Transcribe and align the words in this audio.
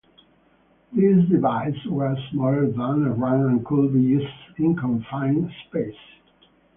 These 0.93 1.29
devices 1.29 1.85
were 1.85 2.17
smaller 2.31 2.65
than 2.65 3.05
a 3.05 3.13
ram 3.13 3.45
and 3.49 3.63
could 3.63 3.93
be 3.93 4.01
used 4.01 4.33
in 4.57 4.75
confined 4.75 5.51
spaces. 5.67 5.95